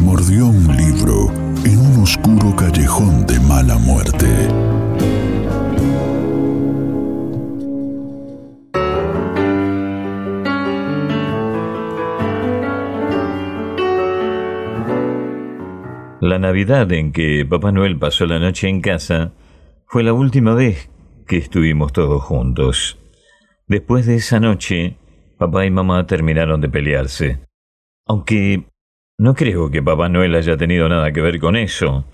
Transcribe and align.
Mordió 0.00 0.46
un 0.46 0.76
libro 0.76 1.30
en 1.64 1.78
un 1.78 2.02
oscuro 2.02 2.54
callejón 2.54 3.26
de 3.26 3.40
mala 3.40 3.76
muerte. 3.76 4.26
La 16.20 16.38
Navidad 16.38 16.90
en 16.92 17.12
que 17.12 17.44
Papá 17.44 17.72
Noel 17.72 17.98
pasó 17.98 18.26
la 18.26 18.38
noche 18.38 18.68
en 18.68 18.80
casa 18.80 19.32
fue 19.86 20.02
la 20.02 20.12
última 20.12 20.54
vez 20.54 20.90
que 21.26 21.36
estuvimos 21.36 21.92
todos 21.92 22.22
juntos. 22.22 22.98
Después 23.66 24.06
de 24.06 24.16
esa 24.16 24.40
noche, 24.40 24.96
papá 25.36 25.66
y 25.66 25.70
mamá 25.70 26.06
terminaron 26.06 26.60
de 26.60 26.68
pelearse. 26.68 27.40
Aunque 28.06 28.66
no 29.18 29.34
creo 29.34 29.70
que 29.70 29.82
Papá 29.82 30.08
Noel 30.08 30.34
haya 30.34 30.56
tenido 30.56 30.88
nada 30.88 31.12
que 31.12 31.20
ver 31.20 31.40
con 31.40 31.56
eso. 31.56 32.04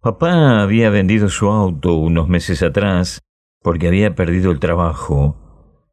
Papá 0.00 0.62
había 0.62 0.90
vendido 0.90 1.28
su 1.28 1.48
auto 1.48 1.94
unos 1.94 2.28
meses 2.28 2.62
atrás 2.62 3.22
porque 3.62 3.88
había 3.88 4.14
perdido 4.14 4.52
el 4.52 4.60
trabajo, 4.60 5.36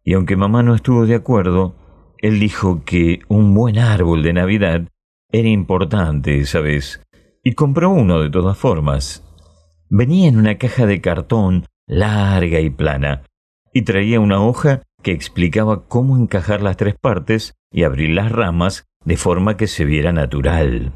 y 0.04 0.14
aunque 0.14 0.36
mamá 0.36 0.62
no 0.62 0.76
estuvo 0.76 1.06
de 1.08 1.16
acuerdo, 1.16 1.76
él 2.20 2.40
dijo 2.40 2.84
que 2.86 3.22
un 3.28 3.54
buen 3.54 3.80
árbol 3.80 4.22
de 4.22 4.34
Navidad 4.34 4.88
era 5.32 5.50
importante 5.50 6.38
esa 6.38 6.60
vez, 6.60 7.02
y 7.44 7.54
compró 7.54 7.90
uno 7.90 8.22
de 8.22 8.30
todas 8.30 8.58
formas. 8.58 9.24
Venía 9.90 10.30
en 10.30 10.38
una 10.38 10.58
caja 10.60 10.86
de 10.86 11.02
cartón 11.02 11.66
larga 11.88 12.60
y 12.60 12.70
plana, 12.70 13.24
y 13.74 13.82
traía 13.82 14.20
una 14.20 14.40
hoja 14.40 14.84
que 15.02 15.12
explicaba 15.12 15.88
cómo 15.88 16.16
encajar 16.16 16.62
las 16.62 16.78
tres 16.78 16.96
partes 17.02 17.56
y 17.72 17.84
abrir 17.84 18.12
las 18.12 18.32
ramas 18.32 18.86
de 19.06 19.18
forma 19.18 19.58
que 19.58 19.68
se 19.68 19.86
viera 19.86 20.12
natural. 20.12 20.94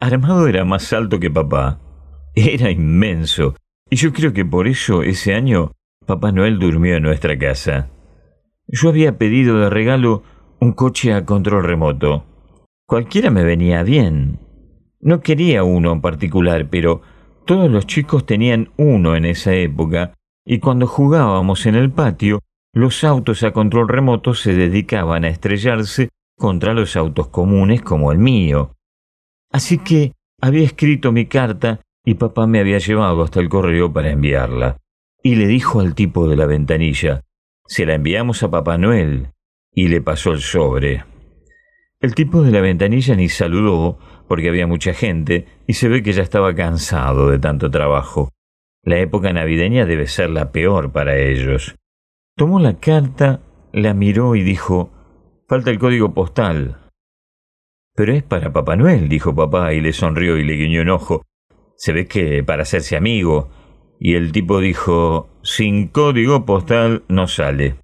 Armado 0.00 0.48
era 0.48 0.64
más 0.64 0.92
alto 0.92 1.20
que 1.20 1.30
papá. 1.30 1.80
Era 2.34 2.70
inmenso, 2.70 3.54
y 3.88 3.96
yo 3.96 4.12
creo 4.12 4.32
que 4.32 4.44
por 4.44 4.66
eso 4.66 5.02
ese 5.02 5.34
año 5.34 5.72
Papá 6.06 6.32
Noel 6.32 6.58
durmió 6.58 6.96
en 6.96 7.02
nuestra 7.02 7.38
casa. 7.38 7.88
Yo 8.66 8.90
había 8.90 9.16
pedido 9.16 9.58
de 9.58 9.70
regalo 9.70 10.22
un 10.60 10.72
coche 10.72 11.14
a 11.14 11.24
control 11.24 11.64
remoto. 11.64 12.24
Cualquiera 12.86 13.30
me 13.30 13.42
venía 13.42 13.82
bien. 13.82 14.38
No 15.00 15.20
quería 15.20 15.64
uno 15.64 15.92
en 15.92 16.02
particular, 16.02 16.68
pero 16.68 17.00
todos 17.46 17.70
los 17.70 17.86
chicos 17.86 18.26
tenían 18.26 18.70
uno 18.76 19.16
en 19.16 19.24
esa 19.24 19.54
época, 19.54 20.12
y 20.44 20.58
cuando 20.58 20.86
jugábamos 20.86 21.64
en 21.64 21.74
el 21.74 21.90
patio, 21.90 22.40
los 22.74 23.02
autos 23.04 23.42
a 23.42 23.52
control 23.52 23.88
remoto 23.88 24.34
se 24.34 24.52
dedicaban 24.52 25.24
a 25.24 25.28
estrellarse 25.28 26.10
contra 26.36 26.74
los 26.74 26.96
autos 26.96 27.28
comunes 27.28 27.82
como 27.82 28.12
el 28.12 28.18
mío. 28.18 28.74
Así 29.50 29.78
que 29.78 30.12
había 30.40 30.64
escrito 30.64 31.12
mi 31.12 31.26
carta 31.26 31.80
y 32.04 32.14
papá 32.14 32.46
me 32.46 32.60
había 32.60 32.78
llevado 32.78 33.22
hasta 33.22 33.40
el 33.40 33.48
correo 33.48 33.92
para 33.92 34.10
enviarla. 34.10 34.78
Y 35.22 35.36
le 35.36 35.46
dijo 35.46 35.80
al 35.80 35.94
tipo 35.94 36.28
de 36.28 36.36
la 36.36 36.46
ventanilla, 36.46 37.22
se 37.66 37.86
la 37.86 37.94
enviamos 37.94 38.42
a 38.42 38.50
Papá 38.50 38.76
Noel, 38.76 39.28
y 39.72 39.88
le 39.88 40.02
pasó 40.02 40.32
el 40.32 40.40
sobre. 40.40 41.04
El 41.98 42.14
tipo 42.14 42.42
de 42.42 42.50
la 42.50 42.60
ventanilla 42.60 43.14
ni 43.16 43.30
saludó, 43.30 43.98
porque 44.28 44.50
había 44.50 44.66
mucha 44.66 44.92
gente, 44.92 45.46
y 45.66 45.72
se 45.72 45.88
ve 45.88 46.02
que 46.02 46.12
ya 46.12 46.22
estaba 46.22 46.54
cansado 46.54 47.30
de 47.30 47.38
tanto 47.38 47.70
trabajo. 47.70 48.28
La 48.82 48.98
época 48.98 49.32
navideña 49.32 49.86
debe 49.86 50.06
ser 50.06 50.28
la 50.28 50.52
peor 50.52 50.92
para 50.92 51.16
ellos. 51.16 51.74
Tomó 52.36 52.60
la 52.60 52.78
carta, 52.78 53.40
la 53.72 53.94
miró 53.94 54.36
y 54.36 54.42
dijo, 54.42 54.90
falta 55.54 55.70
el 55.70 55.78
código 55.78 56.12
postal. 56.12 56.78
Pero 57.94 58.12
es 58.12 58.24
para 58.24 58.52
Papá 58.52 58.74
Noel, 58.74 59.08
dijo 59.08 59.36
papá, 59.36 59.72
y 59.72 59.80
le 59.80 59.92
sonrió 59.92 60.36
y 60.36 60.42
le 60.42 60.54
guiñó 60.54 60.82
un 60.82 60.88
ojo. 60.88 61.22
Se 61.76 61.92
ve 61.92 62.08
que 62.08 62.42
para 62.42 62.62
hacerse 62.62 62.96
amigo. 62.96 63.50
Y 64.00 64.14
el 64.14 64.32
tipo 64.32 64.58
dijo, 64.58 65.28
sin 65.44 65.86
código 65.86 66.44
postal 66.44 67.04
no 67.06 67.28
sale. 67.28 67.76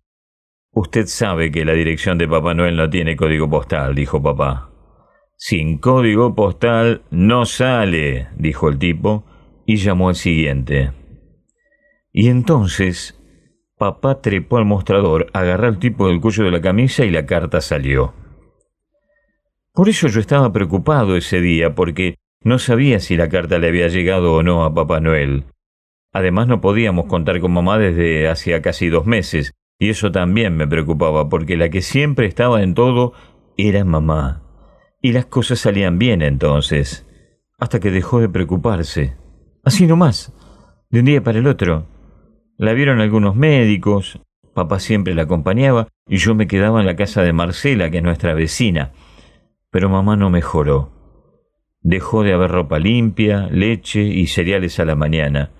Usted 0.73 1.07
sabe 1.07 1.53
que 1.53 1.65
la 1.65 1.75
dirección 1.75 2.19
de 2.19 2.27
Papá 2.27 2.55
Noel 2.55 2.77
no 2.77 2.91
tiene 2.91 3.15
código 3.15 3.49
postal, 3.49 3.95
dijo 3.95 4.21
papá. 4.21 4.73
Sin 5.37 5.79
código 5.79 6.35
postal 6.35 7.03
no 7.13 7.47
sale, 7.47 8.31
dijo 8.37 8.69
el 8.69 8.79
tipo, 8.79 9.25
y 9.65 9.77
llamó 9.77 10.09
al 10.09 10.17
siguiente. 10.17 10.91
Y 12.13 12.31
entonces 12.31 13.20
papá 13.81 14.21
trepó 14.21 14.59
al 14.59 14.67
mostrador, 14.67 15.29
agarró 15.33 15.67
al 15.67 15.79
tipo 15.79 16.09
del 16.09 16.21
cuello 16.21 16.45
de 16.45 16.51
la 16.51 16.61
camisa 16.61 17.07
y 17.07 17.11
la 17.11 17.25
carta 17.25 17.63
salió. 17.63 18.13
Por 19.73 19.89
eso 19.89 20.07
yo 20.09 20.21
estaba 20.21 20.53
preocupado 20.53 21.17
ese 21.17 21.41
día, 21.41 21.75
porque 21.75 22.17
no 22.45 22.59
sabía 22.59 23.01
si 23.01 23.17
la 23.17 23.31
carta 23.31 23.59
le 23.59 23.69
había 23.69 23.89
llegado 23.89 24.35
o 24.35 24.43
no 24.43 24.65
a 24.65 24.75
Papá 24.75 25.01
Noel. 25.01 25.45
Además 26.13 26.47
no 26.47 26.61
podíamos 26.61 27.07
contar 27.07 27.41
con 27.41 27.53
mamá 27.53 27.79
desde 27.79 28.29
hacía 28.29 28.61
casi 28.61 28.91
dos 28.91 29.07
meses, 29.07 29.55
y 29.79 29.89
eso 29.89 30.13
también 30.13 30.59
me 30.59 30.69
preocupaba, 30.69 31.31
porque 31.31 31.57
la 31.57 31.71
que 31.71 31.81
siempre 31.81 32.27
estaba 32.27 32.63
en 32.63 32.75
todo 32.75 33.15
era 33.57 33.83
mamá. 33.87 34.43
Y 35.01 35.13
las 35.13 35.25
cosas 35.25 35.59
salían 35.59 35.99
bien 35.99 36.21
entonces, 36.21 37.07
hasta 37.59 37.81
que 37.81 37.91
dejó 37.91 38.21
de 38.21 38.29
preocuparse. 38.29 39.17
Así 39.65 39.87
nomás, 39.87 40.35
de 40.91 40.99
un 40.99 41.07
día 41.07 41.25
para 41.25 41.39
el 41.39 41.47
otro. 41.47 41.87
La 42.61 42.75
vieron 42.75 43.01
algunos 43.01 43.37
médicos, 43.37 44.21
papá 44.53 44.81
siempre 44.81 45.15
la 45.15 45.23
acompañaba, 45.23 45.89
y 46.07 46.19
yo 46.19 46.35
me 46.35 46.47
quedaba 46.47 46.81
en 46.81 46.85
la 46.85 46.95
casa 46.95 47.23
de 47.23 47.33
Marcela, 47.33 47.91
que 47.91 47.97
es 47.97 48.03
nuestra 48.03 48.35
vecina. 48.35 48.93
Pero 49.71 49.89
mamá 49.89 50.15
no 50.15 50.29
mejoró. 50.29 50.91
Dejó 51.81 52.23
de 52.23 52.35
haber 52.35 52.51
ropa 52.51 52.79
limpia, 52.79 53.49
leche 53.51 54.03
y 54.03 54.27
cereales 54.27 54.79
a 54.79 54.85
la 54.85 54.95
mañana. 54.95 55.53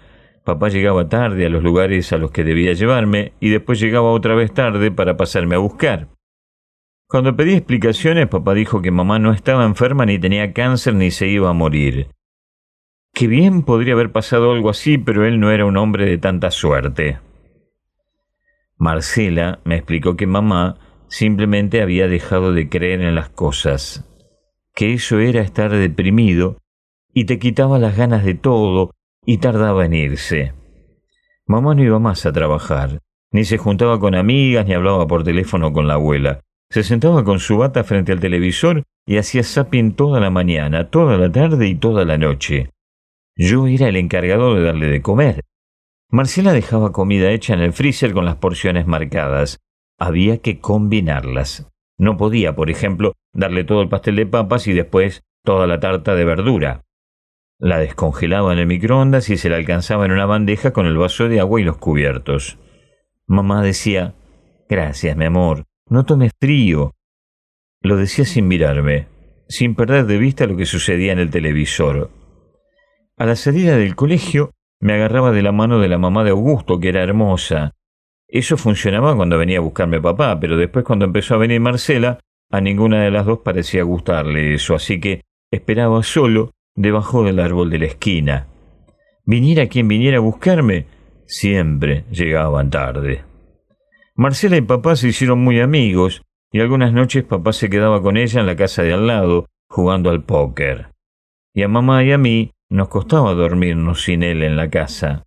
Papá 0.45 0.69
llegaba 0.69 1.09
tarde 1.09 1.47
a 1.47 1.49
los 1.49 1.63
lugares 1.63 2.13
a 2.13 2.19
los 2.19 2.33
que 2.33 2.45
debía 2.45 2.75
llevarme 2.75 3.33
y 3.41 3.49
después 3.49 3.81
llegaba 3.81 4.11
otra 4.11 4.35
vez 4.35 4.53
tarde 4.53 4.91
para 4.91 5.17
pasarme 5.17 5.55
a 5.55 5.59
buscar. 5.59 6.09
Cuando 7.09 7.35
pedí 7.35 7.55
explicaciones, 7.55 8.29
papá 8.29 8.53
dijo 8.53 8.83
que 8.83 8.91
mamá 8.91 9.19
no 9.19 9.33
estaba 9.33 9.65
enferma 9.65 10.05
ni 10.05 10.19
tenía 10.19 10.53
cáncer 10.53 10.97
ni 10.97 11.11
se 11.11 11.29
iba 11.29 11.49
a 11.49 11.55
morir. 11.55 12.09
Que 13.13 13.27
bien 13.27 13.63
podría 13.63 13.95
haber 13.95 14.13
pasado 14.13 14.53
algo 14.53 14.71
así, 14.71 14.99
pero 14.99 15.27
él 15.27 15.41
no 15.41 15.51
era 15.51 15.65
un 15.65 15.77
hombre 15.77 16.07
de 16.07 16.19
tanta 16.19 16.51
suerte. 16.51 17.19
Marcela 18.77 19.61
me 19.65 19.77
explicó 19.77 20.17
que 20.17 20.27
mamá 20.27 20.79
simplemente 21.09 21.83
había 21.83 22.09
dejado 22.09 22.53
de 22.55 22.69
creer 22.69 23.03
en 23.03 23.15
las 23.15 23.29
cosas, 23.29 24.09
que 24.75 24.95
eso 24.95 25.19
era 25.19 25.43
estar 25.43 25.71
deprimido 25.71 26.57
y 27.13 27.25
te 27.25 27.39
quitaba 27.39 27.79
las 27.79 27.97
ganas 27.97 28.25
de 28.25 28.35
todo 28.35 28.93
y 29.27 29.39
tardaba 29.39 29.85
en 29.85 29.95
irse. 29.95 30.55
Mamá 31.47 31.75
no 31.75 31.83
iba 31.83 31.99
más 31.99 32.25
a 32.27 32.33
trabajar, 32.33 33.01
ni 33.33 33.45
se 33.45 33.59
juntaba 33.59 34.01
con 34.01 34.15
amigas 34.15 34.67
ni 34.67 34.73
hablaba 34.73 35.07
por 35.07 35.25
teléfono 35.25 35.73
con 35.73 35.87
la 35.87 35.95
abuela. 35.95 36.41
Se 36.71 36.85
sentaba 36.85 37.25
con 37.25 37.41
su 37.41 37.59
bata 37.59 37.83
frente 37.85 38.13
al 38.13 38.21
televisor 38.21 38.85
y 39.05 39.17
hacía 39.17 39.43
zapping 39.43 39.93
toda 39.93 40.21
la 40.21 40.31
mañana, 40.31 40.89
toda 40.89 41.19
la 41.19 41.31
tarde 41.31 41.67
y 41.67 41.75
toda 41.75 42.05
la 42.05 42.17
noche. 42.17 42.71
Yo 43.37 43.67
era 43.67 43.89
el 43.89 43.97
encargado 43.97 44.55
de 44.55 44.63
darle 44.63 44.87
de 44.87 45.03
comer. 45.03 45.45
Marcela 46.11 46.53
dejaba 46.53 46.93
comida 46.93 47.31
hecha 47.31 47.55
en 47.55 47.61
el 47.61 47.73
freezer 47.73 48.13
con 48.13 48.25
las 48.25 48.37
porciones 48.37 48.87
marcadas. 48.87 49.61
Había 49.99 50.39
que 50.39 50.61
combinarlas. 50.61 51.71
No 51.99 52.17
podía, 52.17 52.55
por 52.55 52.71
ejemplo, 52.71 53.15
darle 53.33 53.65
todo 53.65 53.83
el 53.83 53.89
pastel 53.89 54.17
de 54.17 54.27
papas 54.27 54.67
y 54.67 54.73
después 54.73 55.23
toda 55.45 55.67
la 55.67 55.81
tarta 55.81 56.15
de 56.15 56.25
verdura. 56.25 56.85
La 57.59 57.79
descongelaba 57.79 58.53
en 58.53 58.59
el 58.59 58.67
microondas 58.67 59.29
y 59.29 59.37
se 59.37 59.51
la 59.51 59.57
alcanzaba 59.57 60.07
en 60.07 60.13
una 60.13 60.27
bandeja 60.27 60.73
con 60.73 60.87
el 60.87 60.97
vaso 60.97 61.29
de 61.29 61.41
agua 61.41 61.61
y 61.61 61.65
los 61.65 61.77
cubiertos. 61.77 62.59
Mamá 63.27 63.63
decía, 63.63 64.15
Gracias, 64.69 65.17
mi 65.17 65.27
amor, 65.27 65.65
no 65.89 66.05
tomes 66.05 66.33
frío. 66.41 66.95
Lo 67.83 67.97
decía 67.97 68.25
sin 68.25 68.49
mirarme, 68.49 69.09
sin 69.49 69.75
perder 69.75 70.07
de 70.07 70.19
vista 70.19 70.47
lo 70.47 70.57
que 70.57 70.65
sucedía 70.65 71.13
en 71.13 71.19
el 71.19 71.31
televisor. 71.31 72.11
A 73.21 73.27
la 73.27 73.37
salida 73.37 73.77
del 73.77 73.97
colegio 73.97 74.53
me 74.81 74.95
agarraba 74.95 75.31
de 75.31 75.43
la 75.43 75.53
mano 75.53 75.79
de 75.79 75.89
la 75.89 75.99
mamá 75.99 76.25
de 76.25 76.31
Augusto, 76.31 76.81
que 76.81 76.89
era 76.89 77.03
hermosa. 77.03 77.75
Eso 78.27 78.57
funcionaba 78.57 79.15
cuando 79.15 79.37
venía 79.37 79.59
a 79.59 79.61
buscarme 79.61 80.01
papá, 80.01 80.41
pero 80.41 80.57
después 80.57 80.87
cuando 80.87 81.05
empezó 81.05 81.35
a 81.35 81.37
venir 81.37 81.61
Marcela, 81.61 82.19
a 82.51 82.63
ninguna 82.63 83.03
de 83.03 83.11
las 83.11 83.27
dos 83.27 83.41
parecía 83.41 83.83
gustarle 83.83 84.55
eso, 84.55 84.75
así 84.75 85.01
que 85.01 85.21
esperaba 85.53 86.03
solo 86.03 86.53
debajo 86.75 87.23
del 87.23 87.41
árbol 87.41 87.69
de 87.69 87.81
la 87.81 87.87
esquina. 87.89 88.47
Viniera 89.27 89.67
quien 89.67 89.87
viniera 89.87 90.17
a 90.17 90.21
buscarme, 90.21 90.87
siempre 91.27 92.07
llegaban 92.11 92.71
tarde. 92.71 93.23
Marcela 94.15 94.57
y 94.57 94.63
papá 94.63 94.97
se 94.97 95.09
hicieron 95.09 95.41
muy 95.41 95.61
amigos, 95.61 96.23
y 96.51 96.61
algunas 96.61 96.95
noches 96.95 97.25
papá 97.25 97.53
se 97.53 97.69
quedaba 97.69 98.01
con 98.01 98.17
ella 98.17 98.41
en 98.41 98.47
la 98.47 98.57
casa 98.57 98.83
de 98.83 98.95
al 98.95 99.07
lado, 99.07 99.45
jugando 99.69 100.09
al 100.09 100.25
póker. 100.25 100.93
Y 101.53 101.65
a 101.65 101.69
mamá 101.69 102.03
y 102.03 102.13
a 102.13 102.17
mí 102.17 102.53
nos 102.71 102.89
costaba 102.89 103.35
dormirnos 103.35 104.05
sin 104.05 104.23
él 104.23 104.43
en 104.43 104.57
la 104.57 104.71
casa. 104.71 105.25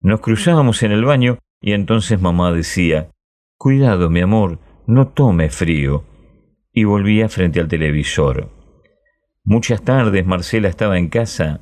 Nos 0.00 0.20
cruzábamos 0.20 0.82
en 0.82 0.92
el 0.92 1.04
baño 1.04 1.38
y 1.60 1.72
entonces 1.72 2.20
mamá 2.20 2.52
decía, 2.52 3.10
Cuidado, 3.56 4.10
mi 4.10 4.20
amor, 4.20 4.58
no 4.86 5.08
tome 5.08 5.50
frío. 5.50 6.04
Y 6.72 6.84
volvía 6.84 7.28
frente 7.28 7.60
al 7.60 7.68
televisor. 7.68 8.48
Muchas 9.44 9.82
tardes 9.82 10.26
Marcela 10.26 10.68
estaba 10.68 10.98
en 10.98 11.08
casa. 11.08 11.60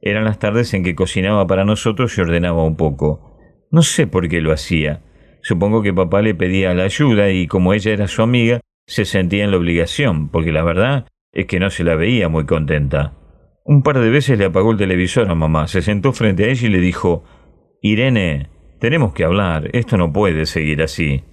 Eran 0.00 0.24
las 0.24 0.38
tardes 0.38 0.72
en 0.72 0.82
que 0.82 0.94
cocinaba 0.94 1.46
para 1.46 1.64
nosotros 1.64 2.16
y 2.16 2.20
ordenaba 2.22 2.64
un 2.64 2.76
poco. 2.76 3.38
No 3.70 3.82
sé 3.82 4.06
por 4.06 4.28
qué 4.28 4.40
lo 4.40 4.52
hacía. 4.52 5.02
Supongo 5.42 5.82
que 5.82 5.92
papá 5.92 6.22
le 6.22 6.34
pedía 6.34 6.74
la 6.74 6.84
ayuda 6.84 7.30
y 7.30 7.46
como 7.46 7.74
ella 7.74 7.92
era 7.92 8.08
su 8.08 8.22
amiga, 8.22 8.60
se 8.86 9.04
sentía 9.04 9.44
en 9.44 9.50
la 9.50 9.58
obligación, 9.58 10.28
porque 10.28 10.52
la 10.52 10.62
verdad 10.62 11.06
es 11.32 11.46
que 11.46 11.60
no 11.60 11.70
se 11.70 11.84
la 11.84 11.96
veía 11.96 12.28
muy 12.28 12.46
contenta. 12.46 13.19
Un 13.64 13.82
par 13.82 13.98
de 13.98 14.10
veces 14.10 14.38
le 14.38 14.46
apagó 14.46 14.72
el 14.72 14.78
televisor 14.78 15.30
a 15.30 15.34
mamá, 15.34 15.68
se 15.68 15.82
sentó 15.82 16.12
frente 16.12 16.44
a 16.44 16.48
ella 16.48 16.66
y 16.66 16.70
le 16.70 16.80
dijo 16.80 17.24
Irene, 17.82 18.48
tenemos 18.78 19.12
que 19.12 19.24
hablar, 19.24 19.68
esto 19.72 19.96
no 19.96 20.12
puede 20.12 20.46
seguir 20.46 20.82
así. 20.82 21.24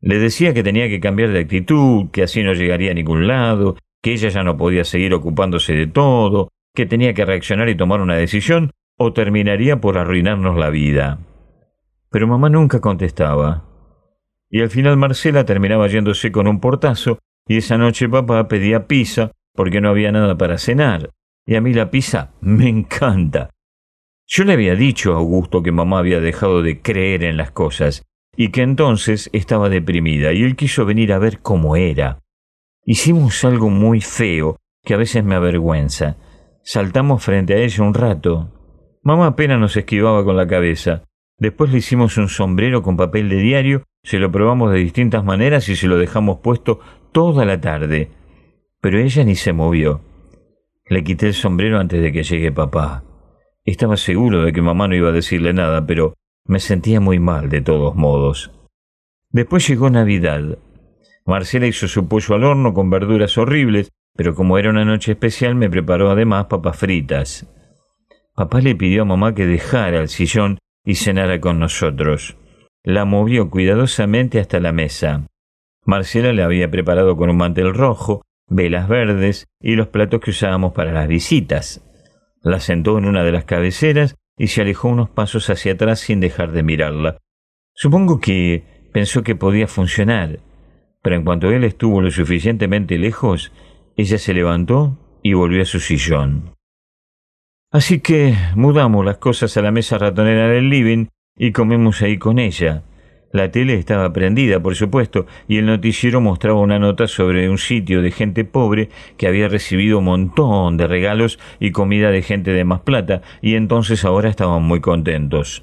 Le 0.00 0.18
decía 0.18 0.54
que 0.54 0.62
tenía 0.62 0.88
que 0.88 1.00
cambiar 1.00 1.30
de 1.30 1.40
actitud, 1.40 2.10
que 2.10 2.22
así 2.22 2.42
no 2.42 2.52
llegaría 2.52 2.90
a 2.90 2.94
ningún 2.94 3.26
lado, 3.26 3.76
que 4.02 4.12
ella 4.12 4.28
ya 4.28 4.42
no 4.42 4.56
podía 4.56 4.84
seguir 4.84 5.14
ocupándose 5.14 5.74
de 5.74 5.86
todo, 5.86 6.48
que 6.74 6.86
tenía 6.86 7.14
que 7.14 7.24
reaccionar 7.24 7.68
y 7.68 7.76
tomar 7.76 8.00
una 8.00 8.16
decisión, 8.16 8.70
o 8.96 9.12
terminaría 9.12 9.80
por 9.80 9.98
arruinarnos 9.98 10.56
la 10.56 10.70
vida. 10.70 11.20
Pero 12.10 12.26
mamá 12.26 12.48
nunca 12.48 12.80
contestaba. 12.80 13.64
Y 14.50 14.60
al 14.60 14.70
final 14.70 14.96
Marcela 14.96 15.44
terminaba 15.44 15.88
yéndose 15.88 16.32
con 16.32 16.46
un 16.46 16.60
portazo, 16.60 17.18
y 17.46 17.58
esa 17.58 17.78
noche 17.78 18.08
papá 18.08 18.46
pedía 18.48 18.86
pizza 18.86 19.32
porque 19.58 19.80
no 19.80 19.88
había 19.88 20.12
nada 20.12 20.38
para 20.38 20.56
cenar. 20.56 21.10
Y 21.44 21.56
a 21.56 21.60
mí 21.60 21.74
la 21.74 21.90
pizza 21.90 22.30
me 22.40 22.68
encanta. 22.68 23.50
Yo 24.24 24.44
le 24.44 24.52
había 24.52 24.76
dicho 24.76 25.12
a 25.12 25.16
Augusto 25.16 25.64
que 25.64 25.72
mamá 25.72 25.98
había 25.98 26.20
dejado 26.20 26.62
de 26.62 26.80
creer 26.80 27.24
en 27.24 27.36
las 27.36 27.50
cosas 27.50 28.04
y 28.36 28.50
que 28.50 28.62
entonces 28.62 29.28
estaba 29.32 29.68
deprimida 29.68 30.32
y 30.32 30.44
él 30.44 30.54
quiso 30.54 30.86
venir 30.86 31.12
a 31.12 31.18
ver 31.18 31.40
cómo 31.40 31.74
era. 31.74 32.20
Hicimos 32.84 33.44
algo 33.44 33.68
muy 33.68 34.00
feo 34.00 34.58
que 34.84 34.94
a 34.94 34.96
veces 34.96 35.24
me 35.24 35.34
avergüenza. 35.34 36.18
Saltamos 36.62 37.24
frente 37.24 37.54
a 37.54 37.58
ella 37.58 37.82
un 37.82 37.94
rato. 37.94 38.52
Mamá 39.02 39.26
apenas 39.26 39.58
nos 39.58 39.76
esquivaba 39.76 40.24
con 40.24 40.36
la 40.36 40.46
cabeza. 40.46 41.02
Después 41.36 41.72
le 41.72 41.78
hicimos 41.78 42.16
un 42.16 42.28
sombrero 42.28 42.84
con 42.84 42.96
papel 42.96 43.28
de 43.28 43.38
diario, 43.38 43.82
se 44.04 44.20
lo 44.20 44.30
probamos 44.30 44.70
de 44.70 44.78
distintas 44.78 45.24
maneras 45.24 45.68
y 45.68 45.74
se 45.74 45.88
lo 45.88 45.98
dejamos 45.98 46.38
puesto 46.44 46.78
toda 47.10 47.44
la 47.44 47.60
tarde. 47.60 48.12
Pero 48.80 48.98
ella 48.98 49.24
ni 49.24 49.34
se 49.34 49.52
movió. 49.52 50.00
Le 50.86 51.04
quité 51.04 51.26
el 51.28 51.34
sombrero 51.34 51.78
antes 51.78 52.00
de 52.00 52.12
que 52.12 52.22
llegue 52.22 52.52
papá. 52.52 53.04
Estaba 53.64 53.96
seguro 53.96 54.42
de 54.44 54.52
que 54.52 54.62
mamá 54.62 54.88
no 54.88 54.94
iba 54.94 55.08
a 55.10 55.12
decirle 55.12 55.52
nada, 55.52 55.86
pero 55.86 56.14
me 56.46 56.60
sentía 56.60 57.00
muy 57.00 57.18
mal 57.18 57.50
de 57.50 57.60
todos 57.60 57.94
modos. 57.94 58.50
Después 59.30 59.68
llegó 59.68 59.90
Navidad. 59.90 60.58
Marcela 61.26 61.66
hizo 61.66 61.88
su 61.88 62.08
pollo 62.08 62.34
al 62.34 62.44
horno 62.44 62.72
con 62.72 62.88
verduras 62.88 63.36
horribles, 63.36 63.90
pero 64.16 64.34
como 64.34 64.56
era 64.56 64.70
una 64.70 64.86
noche 64.86 65.12
especial 65.12 65.54
me 65.54 65.68
preparó 65.68 66.10
además 66.10 66.46
papas 66.46 66.78
fritas. 66.78 67.46
Papá 68.34 68.60
le 68.60 68.74
pidió 68.74 69.02
a 69.02 69.04
mamá 69.04 69.34
que 69.34 69.46
dejara 69.46 70.00
el 70.00 70.08
sillón 70.08 70.58
y 70.84 70.94
cenara 70.94 71.40
con 71.40 71.58
nosotros. 71.58 72.38
La 72.82 73.04
movió 73.04 73.50
cuidadosamente 73.50 74.40
hasta 74.40 74.60
la 74.60 74.72
mesa. 74.72 75.26
Marcela 75.84 76.32
le 76.32 76.42
había 76.42 76.70
preparado 76.70 77.16
con 77.16 77.28
un 77.28 77.36
mantel 77.36 77.74
rojo, 77.74 78.22
velas 78.48 78.88
verdes 78.88 79.46
y 79.60 79.74
los 79.74 79.88
platos 79.88 80.20
que 80.20 80.30
usábamos 80.30 80.72
para 80.72 80.92
las 80.92 81.08
visitas. 81.08 81.84
La 82.42 82.60
sentó 82.60 82.98
en 82.98 83.04
una 83.04 83.24
de 83.24 83.32
las 83.32 83.44
cabeceras 83.44 84.16
y 84.36 84.48
se 84.48 84.62
alejó 84.62 84.88
unos 84.88 85.10
pasos 85.10 85.50
hacia 85.50 85.72
atrás 85.72 86.00
sin 86.00 86.20
dejar 86.20 86.52
de 86.52 86.62
mirarla. 86.62 87.18
Supongo 87.74 88.20
que 88.20 88.64
pensó 88.92 89.22
que 89.22 89.34
podía 89.34 89.66
funcionar, 89.66 90.40
pero 91.02 91.16
en 91.16 91.24
cuanto 91.24 91.50
él 91.50 91.64
estuvo 91.64 92.00
lo 92.00 92.10
suficientemente 92.10 92.98
lejos, 92.98 93.52
ella 93.96 94.18
se 94.18 94.34
levantó 94.34 94.96
y 95.22 95.34
volvió 95.34 95.62
a 95.62 95.66
su 95.66 95.80
sillón. 95.80 96.54
Así 97.70 98.00
que 98.00 98.34
mudamos 98.54 99.04
las 99.04 99.18
cosas 99.18 99.56
a 99.56 99.62
la 99.62 99.70
mesa 99.70 99.98
ratonera 99.98 100.48
del 100.48 100.70
living 100.70 101.06
y 101.36 101.52
comemos 101.52 102.00
ahí 102.02 102.18
con 102.18 102.38
ella. 102.38 102.82
La 103.30 103.50
tele 103.50 103.74
estaba 103.74 104.12
prendida, 104.12 104.60
por 104.60 104.74
supuesto, 104.74 105.26
y 105.48 105.58
el 105.58 105.66
noticiero 105.66 106.20
mostraba 106.20 106.60
una 106.60 106.78
nota 106.78 107.06
sobre 107.06 107.50
un 107.50 107.58
sitio 107.58 108.00
de 108.00 108.10
gente 108.10 108.44
pobre 108.44 108.88
que 109.18 109.26
había 109.26 109.48
recibido 109.48 109.98
un 109.98 110.06
montón 110.06 110.78
de 110.78 110.86
regalos 110.86 111.38
y 111.60 111.72
comida 111.72 112.10
de 112.10 112.22
gente 112.22 112.52
de 112.52 112.64
más 112.64 112.80
plata, 112.80 113.20
y 113.42 113.54
entonces 113.54 114.04
ahora 114.04 114.30
estaban 114.30 114.62
muy 114.62 114.80
contentos. 114.80 115.62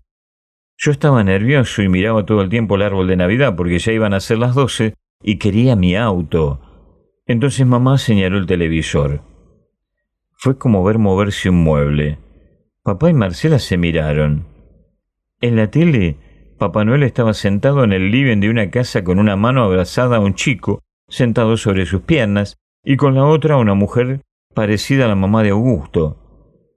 Yo 0.77 0.91
estaba 0.91 1.23
nervioso 1.23 1.81
y 1.81 1.89
miraba 1.89 2.25
todo 2.25 2.41
el 2.41 2.49
tiempo 2.49 2.75
el 2.75 2.81
árbol 2.81 3.07
de 3.07 3.15
Navidad 3.15 3.55
porque 3.55 3.79
ya 3.79 3.93
iban 3.93 4.13
a 4.13 4.19
ser 4.19 4.37
las 4.37 4.55
doce 4.55 4.93
y 5.23 5.37
quería 5.37 5.75
mi 5.75 5.95
auto. 5.95 6.59
Entonces 7.25 7.65
mamá 7.65 7.97
señaló 7.97 8.37
el 8.37 8.45
televisor. 8.45 9.21
Fue 10.33 10.57
como 10.57 10.83
ver 10.83 10.99
moverse 10.99 11.49
un 11.49 11.63
mueble. 11.63 12.19
Papá 12.83 13.09
y 13.09 13.13
Marcela 13.13 13.57
se 13.57 13.77
miraron. 13.77 14.45
En 15.41 15.55
la 15.55 15.71
tele, 15.71 16.17
Papá 16.57 16.85
Noel 16.85 17.03
estaba 17.03 17.33
sentado 17.33 17.83
en 17.83 17.91
el 17.91 18.11
living 18.11 18.39
de 18.39 18.49
una 18.49 18.69
casa 18.69 19.03
con 19.03 19.19
una 19.19 19.35
mano 19.35 19.63
abrazada 19.63 20.17
a 20.17 20.19
un 20.21 20.35
chico, 20.35 20.83
sentado 21.09 21.57
sobre 21.57 21.85
sus 21.85 22.01
piernas, 22.01 22.57
y 22.83 22.95
con 22.95 23.13
la 23.13 23.25
otra 23.25 23.57
una 23.57 23.73
mujer 23.73 24.21
parecida 24.53 25.05
a 25.05 25.07
la 25.09 25.15
mamá 25.15 25.43
de 25.43 25.49
Augusto. 25.49 26.21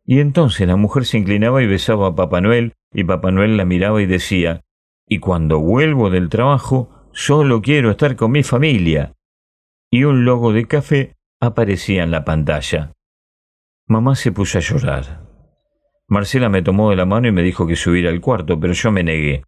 Y 0.04 0.18
entonces 0.18 0.66
la 0.66 0.74
mujer 0.74 1.04
se 1.04 1.18
inclinaba 1.18 1.62
y 1.62 1.68
besaba 1.68 2.08
a 2.08 2.14
Papá 2.16 2.40
Noel, 2.40 2.74
y 2.92 3.04
Papá 3.04 3.30
Noel 3.30 3.56
la 3.56 3.64
miraba 3.64 4.02
y 4.02 4.06
decía, 4.06 4.62
y 5.06 5.20
cuando 5.20 5.60
vuelvo 5.60 6.10
del 6.10 6.28
trabajo, 6.28 7.08
solo 7.12 7.62
quiero 7.62 7.92
estar 7.92 8.16
con 8.16 8.32
mi 8.32 8.42
familia. 8.42 9.14
Y 9.90 10.04
un 10.04 10.24
logo 10.24 10.52
de 10.52 10.66
café 10.66 11.14
aparecía 11.40 12.02
en 12.02 12.10
la 12.10 12.24
pantalla. 12.24 12.94
Mamá 13.86 14.16
se 14.16 14.32
puso 14.32 14.58
a 14.58 14.60
llorar. 14.60 15.24
Marcela 16.08 16.48
me 16.48 16.62
tomó 16.62 16.90
de 16.90 16.96
la 16.96 17.06
mano 17.06 17.28
y 17.28 17.32
me 17.32 17.42
dijo 17.42 17.66
que 17.66 17.76
subiera 17.76 18.10
al 18.10 18.20
cuarto, 18.20 18.58
pero 18.58 18.72
yo 18.72 18.90
me 18.90 19.04
negué. 19.04 19.44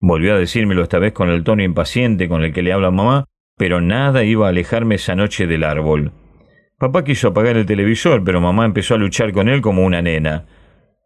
Volvió 0.00 0.34
a 0.34 0.38
decírmelo 0.38 0.82
esta 0.82 0.98
vez 0.98 1.12
con 1.12 1.28
el 1.28 1.44
tono 1.44 1.62
impaciente 1.62 2.28
con 2.28 2.42
el 2.42 2.52
que 2.52 2.62
le 2.62 2.72
habla 2.72 2.90
mamá, 2.90 3.26
pero 3.56 3.80
nada 3.80 4.24
iba 4.24 4.46
a 4.46 4.48
alejarme 4.48 4.94
esa 4.94 5.14
noche 5.14 5.46
del 5.46 5.64
árbol. 5.64 6.12
Papá 6.78 7.04
quiso 7.04 7.28
apagar 7.28 7.58
el 7.58 7.66
televisor, 7.66 8.24
pero 8.24 8.40
mamá 8.40 8.64
empezó 8.64 8.94
a 8.94 8.98
luchar 8.98 9.32
con 9.32 9.50
él 9.50 9.60
como 9.60 9.84
una 9.84 10.00
nena. 10.00 10.46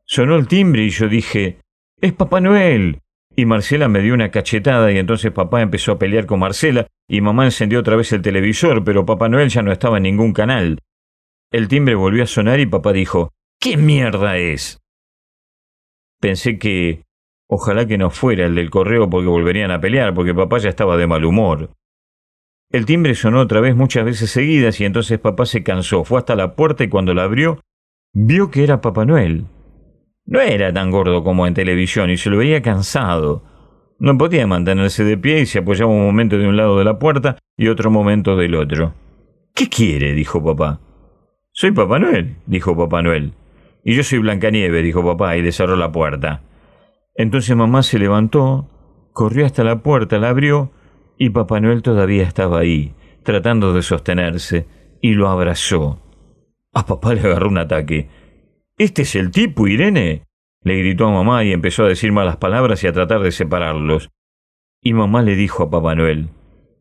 Sonó 0.04 0.36
el 0.36 0.46
timbre 0.46 0.84
y 0.84 0.90
yo 0.90 1.08
dije, 1.08 1.58
¡Es 2.00 2.12
Papá 2.12 2.40
Noel! 2.40 3.00
Y 3.34 3.46
Marcela 3.46 3.88
me 3.88 4.00
dio 4.00 4.14
una 4.14 4.30
cachetada 4.30 4.92
y 4.92 4.98
entonces 4.98 5.32
papá 5.32 5.60
empezó 5.60 5.92
a 5.92 5.98
pelear 5.98 6.26
con 6.26 6.38
Marcela 6.38 6.86
y 7.08 7.20
mamá 7.20 7.44
encendió 7.46 7.80
otra 7.80 7.96
vez 7.96 8.12
el 8.12 8.22
televisor, 8.22 8.84
pero 8.84 9.04
Papá 9.04 9.28
Noel 9.28 9.48
ya 9.48 9.62
no 9.62 9.72
estaba 9.72 9.96
en 9.96 10.04
ningún 10.04 10.32
canal. 10.32 10.78
El 11.50 11.66
timbre 11.66 11.96
volvió 11.96 12.22
a 12.22 12.26
sonar 12.26 12.60
y 12.60 12.66
papá 12.66 12.92
dijo, 12.92 13.32
¿Qué 13.58 13.76
mierda 13.76 14.36
es? 14.36 14.80
Pensé 16.20 16.58
que 16.58 17.02
ojalá 17.46 17.86
que 17.86 17.98
no 17.98 18.10
fuera 18.10 18.46
el 18.46 18.54
del 18.54 18.70
correo 18.70 19.08
porque 19.08 19.28
volverían 19.28 19.70
a 19.70 19.80
pelear, 19.80 20.14
porque 20.14 20.34
papá 20.34 20.58
ya 20.58 20.68
estaba 20.68 20.96
de 20.96 21.06
mal 21.06 21.24
humor. 21.24 21.70
El 22.70 22.86
timbre 22.86 23.14
sonó 23.14 23.40
otra 23.40 23.60
vez 23.60 23.76
muchas 23.76 24.04
veces 24.04 24.30
seguidas 24.30 24.80
y 24.80 24.84
entonces 24.84 25.18
papá 25.18 25.46
se 25.46 25.62
cansó, 25.62 26.04
fue 26.04 26.18
hasta 26.18 26.34
la 26.34 26.56
puerta 26.56 26.82
y 26.84 26.88
cuando 26.88 27.14
la 27.14 27.24
abrió, 27.24 27.60
vio 28.12 28.50
que 28.50 28.64
era 28.64 28.80
Papá 28.80 29.04
Noel. 29.04 29.46
No 30.26 30.40
era 30.40 30.72
tan 30.72 30.90
gordo 30.90 31.22
como 31.22 31.46
en 31.46 31.54
televisión 31.54 32.10
y 32.10 32.16
se 32.16 32.30
lo 32.30 32.38
veía 32.38 32.62
cansado. 32.62 33.44
No 33.98 34.18
podía 34.18 34.46
mantenerse 34.46 35.04
de 35.04 35.18
pie 35.18 35.40
y 35.40 35.46
se 35.46 35.60
apoyaba 35.60 35.92
un 35.92 36.04
momento 36.04 36.38
de 36.38 36.48
un 36.48 36.56
lado 36.56 36.78
de 36.78 36.84
la 36.84 36.98
puerta 36.98 37.38
y 37.56 37.68
otro 37.68 37.90
momento 37.90 38.36
del 38.36 38.54
otro. 38.54 38.94
¿Qué 39.54 39.68
quiere? 39.68 40.14
dijo 40.14 40.42
papá. 40.42 40.80
Soy 41.52 41.70
Papá 41.70 42.00
Noel, 42.00 42.38
dijo 42.46 42.76
Papá 42.76 43.02
Noel. 43.02 43.34
Y 43.84 43.94
yo 43.94 44.02
soy 44.02 44.18
Blancanieve, 44.18 44.82
dijo 44.82 45.04
papá, 45.04 45.36
y 45.36 45.42
le 45.42 45.52
la 45.76 45.92
puerta. 45.92 46.42
Entonces 47.14 47.56
mamá 47.56 47.82
se 47.82 47.98
levantó, 47.98 48.68
corrió 49.12 49.46
hasta 49.46 49.64
la 49.64 49.82
puerta, 49.82 50.18
la 50.18 50.30
abrió, 50.30 50.72
y 51.16 51.30
Papá 51.30 51.60
Noel 51.60 51.82
todavía 51.82 52.24
estaba 52.24 52.58
ahí, 52.58 52.94
tratando 53.22 53.72
de 53.72 53.82
sostenerse, 53.82 54.66
y 55.00 55.14
lo 55.14 55.28
abrazó. 55.28 56.00
A 56.72 56.86
papá 56.86 57.14
le 57.14 57.20
agarró 57.20 57.48
un 57.48 57.58
ataque. 57.58 58.08
¿Este 58.76 59.02
es 59.02 59.14
el 59.14 59.30
tipo, 59.30 59.68
Irene? 59.68 60.24
le 60.64 60.78
gritó 60.78 61.06
a 61.06 61.12
mamá 61.12 61.44
y 61.44 61.52
empezó 61.52 61.84
a 61.84 61.88
decir 61.88 62.10
malas 62.10 62.38
palabras 62.38 62.82
y 62.82 62.86
a 62.86 62.92
tratar 62.92 63.20
de 63.20 63.30
separarlos. 63.30 64.10
Y 64.80 64.94
mamá 64.94 65.22
le 65.22 65.36
dijo 65.36 65.62
a 65.62 65.70
Papá 65.70 65.94
Noel, 65.94 66.30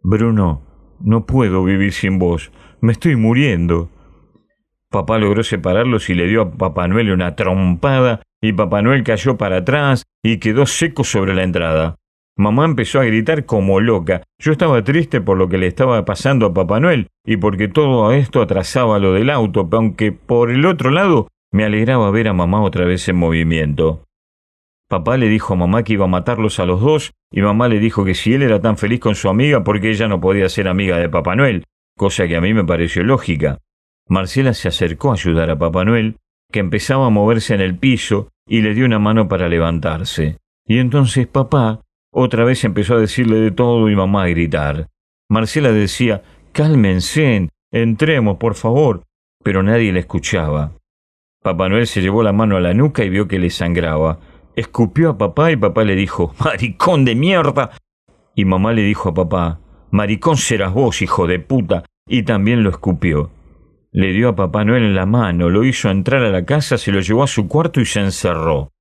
Bruno, 0.01 0.63
No 0.99 1.25
puedo 1.25 1.63
vivir 1.63 1.91
sin 1.91 2.17
vos. 2.17 2.51
Me 2.81 2.93
estoy 2.93 3.17
muriendo. 3.17 3.89
Papá 4.89 5.17
logró 5.17 5.43
separarlos 5.43 6.09
y 6.09 6.13
le 6.13 6.27
dio 6.27 6.41
a 6.41 6.51
Papá 6.51 6.87
Noel 6.87 7.11
una 7.11 7.35
trompada 7.35 8.21
y 8.43 8.51
Papá 8.51 8.81
Noel 8.81 9.05
cayó 9.05 9.37
para 9.37 9.59
atrás 9.59 10.03
y 10.21 10.37
quedó 10.37 10.65
seco 10.65 11.05
sobre 11.05 11.33
la 11.33 11.43
entrada. 11.43 11.95
Mamá 12.37 12.65
empezó 12.65 12.99
a 12.99 13.05
gritar 13.05 13.45
como 13.45 13.79
loca. 13.79 14.23
Yo 14.37 14.51
estaba 14.51 14.83
triste 14.83 15.21
por 15.21 15.37
lo 15.37 15.47
que 15.47 15.57
le 15.57 15.67
estaba 15.67 16.03
pasando 16.03 16.47
a 16.47 16.53
Papá 16.53 16.81
Noel 16.81 17.07
y 17.25 17.37
porque 17.37 17.69
todo 17.69 18.11
esto 18.11 18.41
atrasaba 18.41 18.99
lo 18.99 19.13
del 19.13 19.29
auto, 19.29 19.69
aunque 19.71 20.11
por 20.11 20.51
el 20.51 20.65
otro 20.65 20.91
lado 20.91 21.29
me 21.53 21.63
alegraba 21.63 22.11
ver 22.11 22.27
a 22.27 22.33
mamá 22.33 22.61
otra 22.61 22.83
vez 22.83 23.07
en 23.07 23.15
movimiento. 23.15 24.03
Papá 24.89 25.15
le 25.15 25.29
dijo 25.29 25.53
a 25.53 25.57
mamá 25.57 25.83
que 25.83 25.93
iba 25.93 26.03
a 26.03 26.09
matarlos 26.09 26.59
a 26.59 26.65
los 26.65 26.81
dos 26.81 27.13
y 27.31 27.41
mamá 27.41 27.69
le 27.69 27.79
dijo 27.79 28.03
que 28.03 28.13
si 28.13 28.33
él 28.33 28.41
era 28.41 28.59
tan 28.59 28.77
feliz 28.77 28.99
con 28.99 29.15
su 29.15 29.29
amiga, 29.29 29.63
porque 29.63 29.89
ella 29.89 30.09
no 30.09 30.19
podía 30.19 30.49
ser 30.49 30.67
amiga 30.67 30.97
de 30.97 31.07
Papá 31.07 31.37
Noel, 31.37 31.63
cosa 31.97 32.27
que 32.27 32.35
a 32.35 32.41
mí 32.41 32.53
me 32.53 32.65
pareció 32.65 33.03
lógica. 33.03 33.59
Marcela 34.09 34.53
se 34.53 34.67
acercó 34.67 35.11
a 35.11 35.13
ayudar 35.13 35.49
a 35.49 35.57
Papá 35.57 35.85
Noel, 35.85 36.17
que 36.51 36.59
empezaba 36.59 37.07
a 37.07 37.09
moverse 37.09 37.55
en 37.55 37.61
el 37.61 37.77
piso, 37.77 38.32
y 38.47 38.61
le 38.61 38.73
dio 38.73 38.85
una 38.85 38.99
mano 38.99 39.27
para 39.27 39.49
levantarse. 39.49 40.37
Y 40.65 40.79
entonces 40.79 41.27
papá 41.27 41.81
otra 42.11 42.43
vez 42.43 42.63
empezó 42.63 42.93
a 42.93 42.99
decirle 42.99 43.37
de 43.37 43.51
todo 43.51 43.89
y 43.89 43.95
mamá 43.95 44.23
a 44.23 44.27
gritar. 44.27 44.87
Marcela 45.29 45.71
decía, 45.71 46.21
cálmense, 46.51 47.49
entremos, 47.71 48.37
por 48.37 48.53
favor, 48.53 49.03
pero 49.43 49.63
nadie 49.63 49.91
la 49.91 49.99
escuchaba. 49.99 50.73
Papá 51.41 51.69
Noel 51.69 51.87
se 51.87 52.01
llevó 52.01 52.21
la 52.21 52.31
mano 52.31 52.55
a 52.55 52.61
la 52.61 52.73
nuca 52.73 53.03
y 53.03 53.09
vio 53.09 53.27
que 53.27 53.39
le 53.39 53.49
sangraba. 53.49 54.19
Escupió 54.55 55.09
a 55.09 55.17
papá 55.17 55.51
y 55.51 55.55
papá 55.55 55.83
le 55.83 55.95
dijo, 55.95 56.33
maricón 56.39 57.03
de 57.03 57.15
mierda. 57.15 57.71
Y 58.35 58.45
mamá 58.45 58.73
le 58.73 58.83
dijo 58.83 59.09
a 59.09 59.13
papá, 59.13 59.59
maricón 59.89 60.37
serás 60.37 60.71
vos, 60.71 61.01
hijo 61.01 61.25
de 61.25 61.39
puta, 61.39 61.83
y 62.07 62.23
también 62.23 62.63
lo 62.63 62.69
escupió. 62.69 63.31
Le 63.95 64.11
dio 64.11 64.29
a 64.29 64.35
Papá 64.35 64.65
Noel 64.65 64.85
en 64.85 64.95
la 64.95 65.05
mano, 65.05 65.51
lo 65.51 65.63
hizo 65.63 65.91
entrar 65.91 66.23
a 66.23 66.31
la 66.31 66.45
casa, 66.45 66.79
se 66.79 66.91
lo 66.91 66.99
llevó 66.99 67.21
a 67.21 67.27
su 67.27 67.47
cuarto 67.47 67.79
y 67.79 67.85
se 67.85 67.99
encerró. 67.99 68.71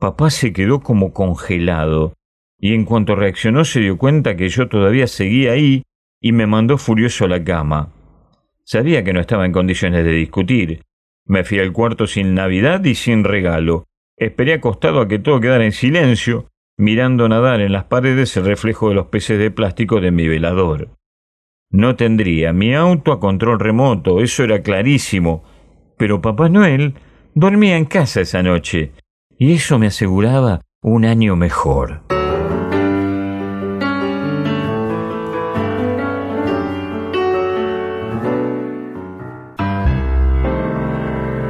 Papá 0.00 0.30
se 0.30 0.52
quedó 0.52 0.80
como 0.80 1.12
congelado, 1.12 2.14
y 2.58 2.74
en 2.74 2.84
cuanto 2.84 3.14
reaccionó 3.14 3.64
se 3.64 3.78
dio 3.78 3.96
cuenta 3.96 4.36
que 4.36 4.48
yo 4.48 4.68
todavía 4.68 5.06
seguía 5.06 5.52
ahí 5.52 5.84
y 6.20 6.32
me 6.32 6.48
mandó 6.48 6.76
furioso 6.76 7.24
a 7.24 7.28
la 7.28 7.44
cama. 7.44 7.92
Sabía 8.64 9.04
que 9.04 9.12
no 9.12 9.20
estaba 9.20 9.46
en 9.46 9.52
condiciones 9.52 10.04
de 10.04 10.10
discutir. 10.10 10.82
Me 11.24 11.44
fui 11.44 11.60
al 11.60 11.72
cuarto 11.72 12.08
sin 12.08 12.34
Navidad 12.34 12.84
y 12.84 12.96
sin 12.96 13.22
regalo. 13.22 13.86
Esperé 14.16 14.54
acostado 14.54 15.00
a 15.00 15.06
que 15.06 15.20
todo 15.20 15.38
quedara 15.38 15.64
en 15.64 15.70
silencio, 15.72 16.48
mirando 16.76 17.28
nadar 17.28 17.60
en 17.60 17.72
las 17.72 17.84
paredes 17.84 18.36
el 18.36 18.44
reflejo 18.44 18.88
de 18.88 18.96
los 18.96 19.06
peces 19.06 19.38
de 19.38 19.52
plástico 19.52 20.00
de 20.00 20.10
mi 20.10 20.26
velador. 20.26 20.97
No 21.70 21.96
tendría 21.96 22.54
mi 22.54 22.74
auto 22.74 23.12
a 23.12 23.20
control 23.20 23.60
remoto, 23.60 24.20
eso 24.20 24.42
era 24.42 24.62
clarísimo, 24.62 25.44
pero 25.98 26.22
Papá 26.22 26.48
Noel 26.48 26.94
dormía 27.34 27.76
en 27.76 27.84
casa 27.84 28.22
esa 28.22 28.42
noche 28.42 28.92
y 29.38 29.52
eso 29.52 29.78
me 29.78 29.88
aseguraba 29.88 30.62
un 30.80 31.04
año 31.04 31.36
mejor. 31.36 32.00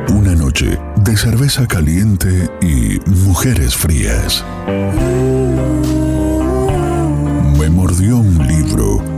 Una 0.09 0.35
noche 0.35 0.81
de 0.97 1.17
cerveza 1.17 1.69
caliente 1.69 2.49
y 2.61 2.99
mujeres 3.09 3.77
frías. 3.77 4.45
Me 7.57 7.71
mordió 7.71 8.17
un 8.17 8.45
libro 8.49 9.18